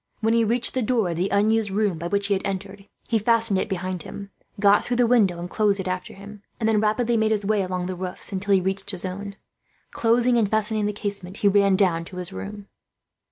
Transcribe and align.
When 0.21 0.33
he 0.33 0.43
reached 0.43 0.73
the 0.73 0.81
door 0.81 1.09
of 1.11 1.15
the 1.17 1.29
unused 1.29 1.69
room 1.69 1.99
by 1.99 2.07
which 2.07 2.27
they 2.27 2.33
had 2.33 2.41
entered, 2.43 2.87
he 3.07 3.19
fastened 3.19 3.59
it 3.59 3.69
behind 3.69 4.01
him, 4.01 4.31
got 4.59 4.83
through 4.83 4.97
the 4.97 5.05
window 5.05 5.37
and 5.37 5.47
closed 5.47 5.79
it 5.79 5.87
after 5.87 6.15
him, 6.15 6.41
and 6.59 6.67
then 6.67 6.81
rapidly 6.81 7.17
made 7.17 7.29
his 7.29 7.45
way 7.45 7.61
along 7.61 7.85
the 7.85 7.95
roofs, 7.95 8.31
until 8.31 8.55
he 8.55 8.61
reached 8.61 8.89
his 8.89 9.05
own. 9.05 9.35
Closing 9.91 10.39
and 10.39 10.49
fastening 10.49 10.87
the 10.87 10.91
casement, 10.91 11.37
he 11.37 11.47
ran 11.47 11.75
down 11.75 12.03
to 12.05 12.15
his 12.17 12.33
room. 12.33 12.67